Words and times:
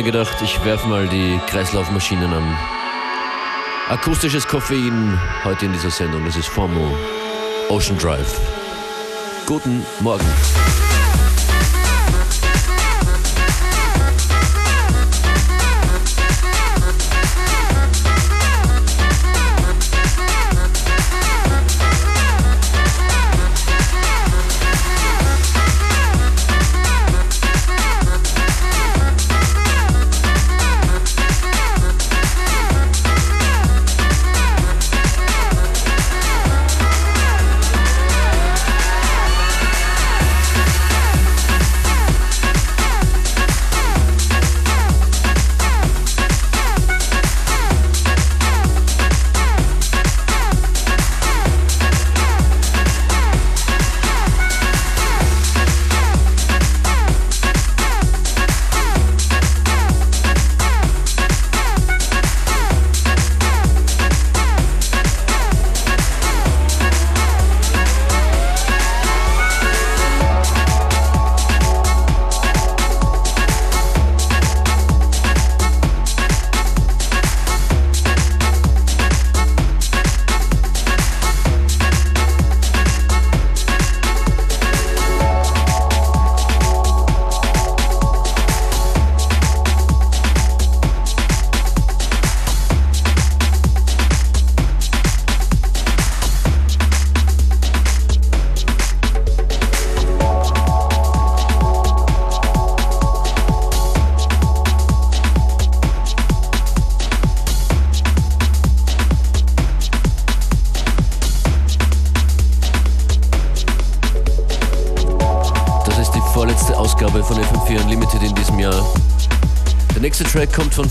ich 0.00 0.06
habe 0.06 0.16
mir 0.16 0.24
gedacht, 0.24 0.42
ich 0.42 0.64
werfe 0.64 0.88
mal 0.88 1.06
die 1.08 1.38
Kreislaufmaschinen 1.48 2.32
an. 2.32 2.58
Akustisches 3.90 4.48
Koffein 4.48 5.20
heute 5.44 5.66
in 5.66 5.72
dieser 5.72 5.90
Sendung. 5.90 6.24
Das 6.24 6.36
ist 6.36 6.48
Formo 6.48 6.96
Ocean 7.68 7.98
Drive. 7.98 8.40
Guten 9.46 9.84
Morgen. 10.00 10.24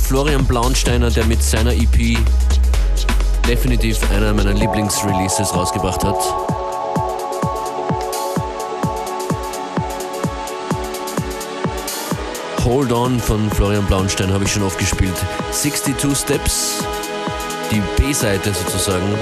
Florian 0.09 0.43
Blaunsteiner, 0.43 1.11
der 1.11 1.23
mit 1.25 1.43
seiner 1.43 1.71
EP 1.71 2.17
definitiv 3.47 3.99
einer 4.09 4.33
meiner 4.33 4.53
Lieblingsreleases 4.53 5.53
rausgebracht 5.53 6.03
hat. 6.03 6.15
Hold 12.65 12.91
On 12.91 13.19
von 13.19 13.51
Florian 13.51 13.85
Blaunstein 13.85 14.33
habe 14.33 14.45
ich 14.45 14.51
schon 14.51 14.63
oft 14.63 14.79
gespielt. 14.79 15.13
62 15.51 16.17
Steps, 16.17 16.83
die 17.69 17.83
B-Seite 18.01 18.51
sozusagen 18.51 19.13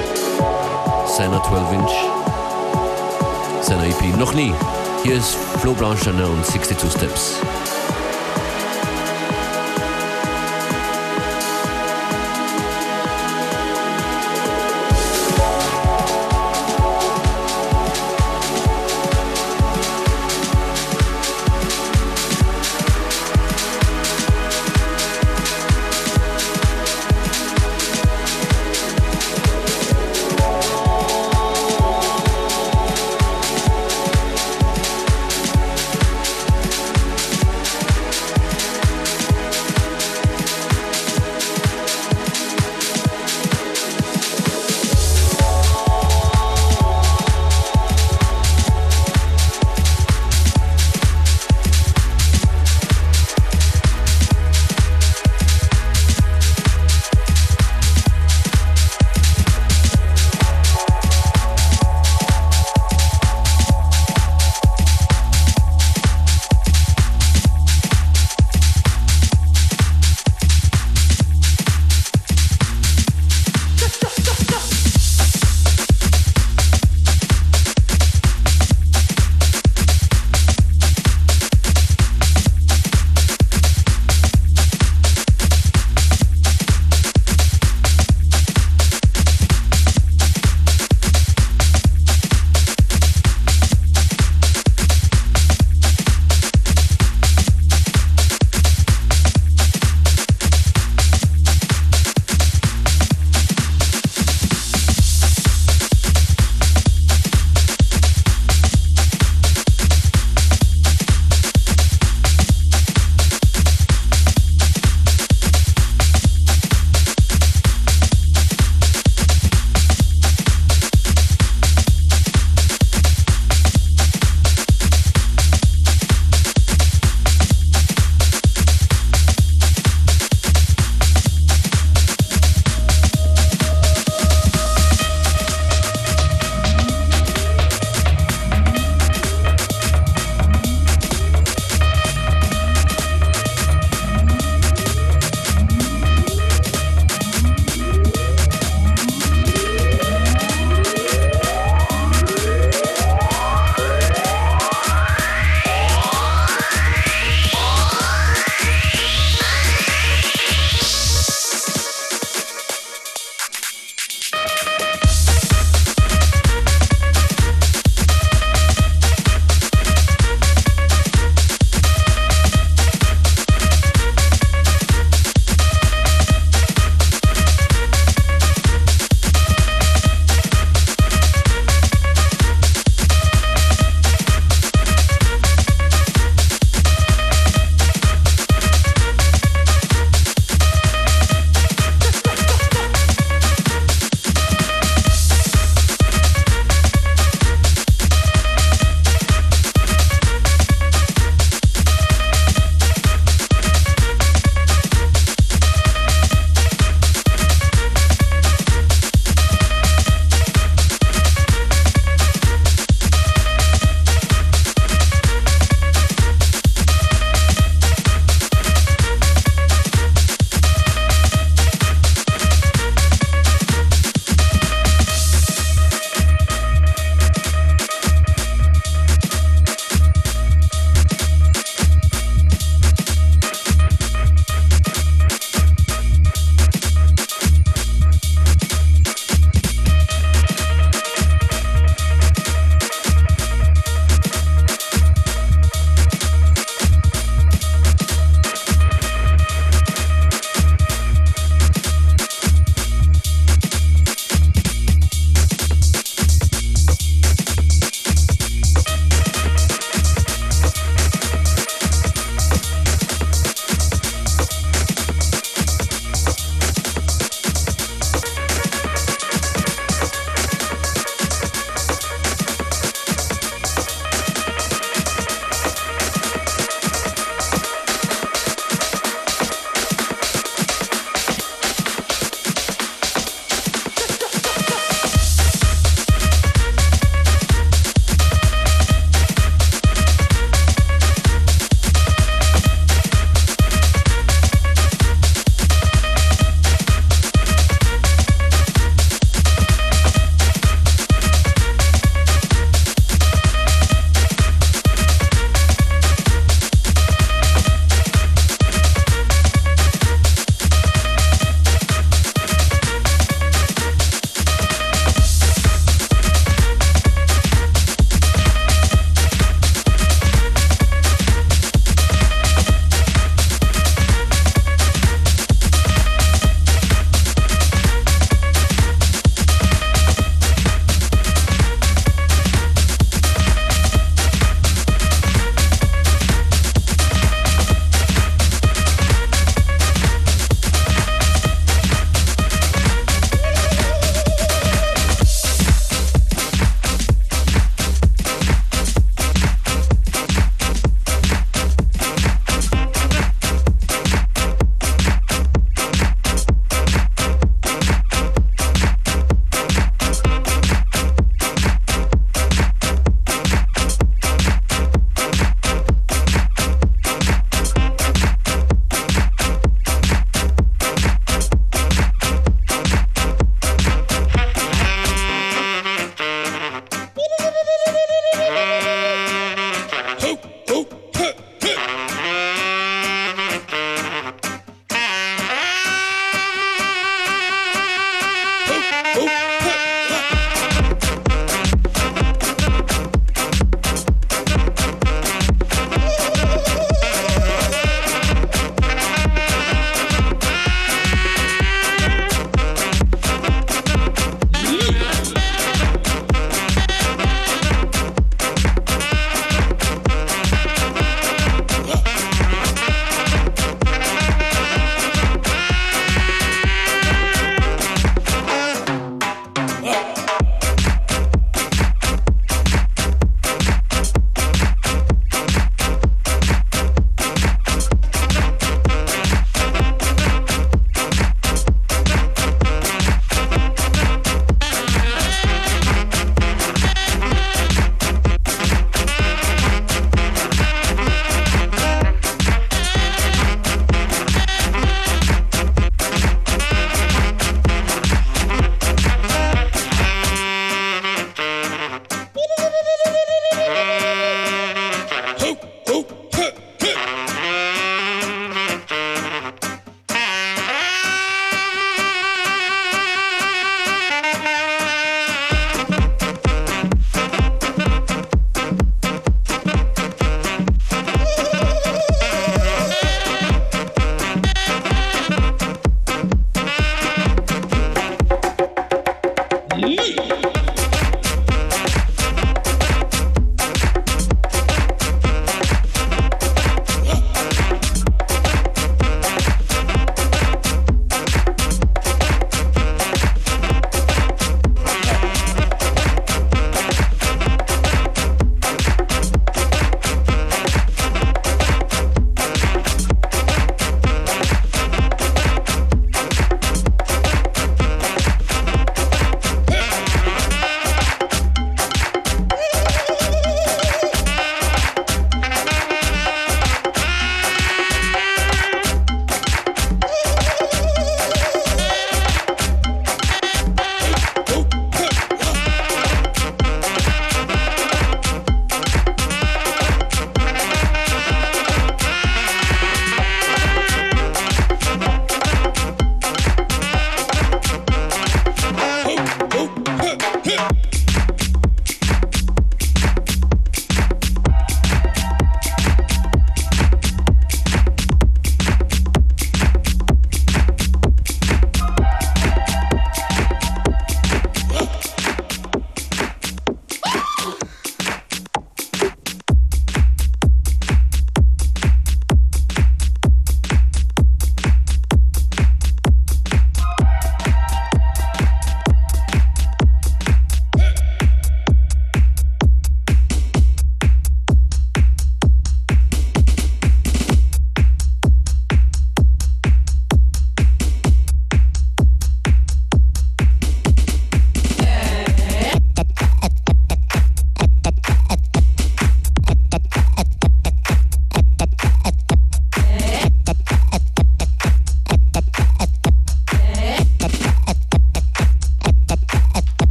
seiner 1.06 1.44
12-Inch, 1.44 1.92
seiner 3.62 3.88
EP. 3.88 4.18
Noch 4.18 4.34
nie. 4.34 4.54
Hier 5.04 5.18
ist 5.18 5.36
Flo 5.60 5.74
Blaunsteiner 5.74 6.30
und 6.30 6.46
62 6.46 6.90
Steps. 6.90 7.42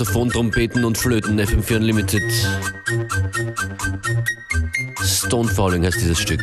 Saxophon, 0.00 0.30
Trompeten 0.30 0.86
und 0.86 0.96
Flöten, 0.96 1.38
FM4 1.38 1.76
Unlimited. 1.76 2.22
Stone 5.04 5.46
Falling 5.50 5.84
heißt 5.84 6.00
dieses 6.00 6.18
Stück. 6.18 6.42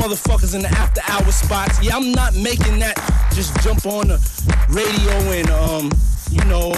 motherfuckers 0.00 0.54
in 0.54 0.62
the 0.62 0.68
after 0.68 1.00
hour 1.08 1.30
spots. 1.30 1.82
Yeah, 1.82 1.96
I'm 1.96 2.12
not 2.12 2.34
making 2.34 2.78
that 2.80 2.96
just 3.34 3.54
jump 3.62 3.86
on 3.86 4.08
the 4.08 4.18
radio 4.68 5.12
and, 5.30 5.50
um, 5.50 5.90
you 6.30 6.42
know, 6.44 6.72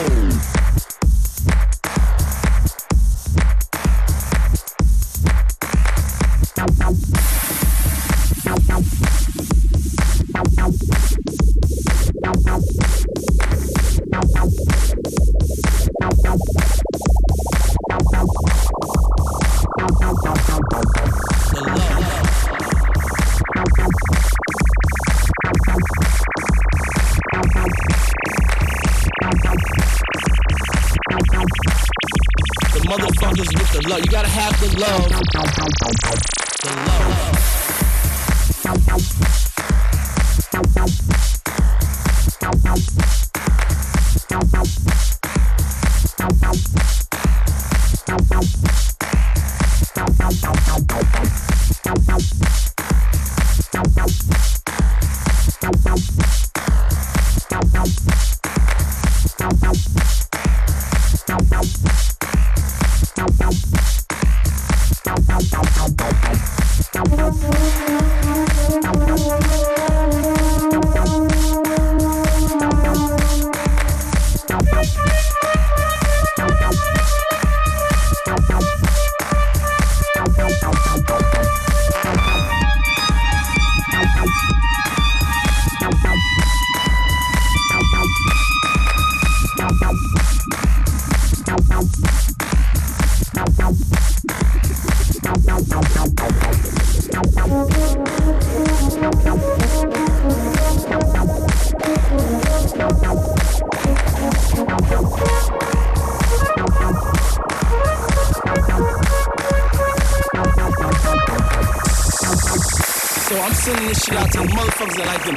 So 113.32 113.40
I'm 113.40 113.54
sending 113.54 113.88
this 113.88 114.04
shit 114.04 114.14
out 114.14 114.30
to 114.32 114.38
motherfuckers 114.40 114.96
that 114.96 115.06
like 115.06 115.24
them 115.24 115.36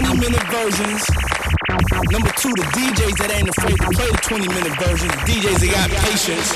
20 0.00 0.18
minute 0.18 0.42
versions. 0.50 1.21
Number 1.72 2.28
two, 2.36 2.52
the 2.52 2.68
DJs 2.76 3.16
that 3.16 3.32
ain't 3.32 3.48
afraid 3.48 3.78
to 3.78 3.88
play 3.96 4.10
the 4.10 4.18
20 4.18 4.48
minute 4.48 4.78
version. 4.78 5.08
The 5.08 5.16
DJs 5.24 5.60
that 5.60 5.72
got 5.72 5.88
patience. 6.04 6.52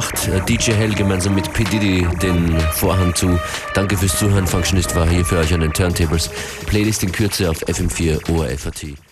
Äh, 0.00 0.40
DJ 0.48 0.72
Hell 0.72 0.94
gemeinsam 0.94 1.34
mit 1.34 1.52
P. 1.52 1.64
Diddy 1.64 2.06
den 2.22 2.58
Vorhang 2.72 3.14
zu. 3.14 3.38
Danke 3.74 3.98
fürs 3.98 4.18
Zuhören. 4.18 4.46
Functionist 4.46 4.96
war 4.96 5.06
hier 5.06 5.22
für 5.22 5.36
euch 5.36 5.52
an 5.52 5.60
den 5.60 5.72
Turntables. 5.72 6.30
Playlist 6.66 7.02
in 7.02 7.12
Kürze 7.12 7.50
auf 7.50 7.58
FM4 7.64 8.30
ORFAT. 8.30 9.11